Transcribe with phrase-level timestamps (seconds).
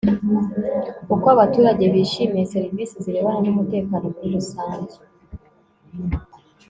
[1.13, 4.95] Uko abaturage bishimiye serivisi zirebana n umutekano muri rusange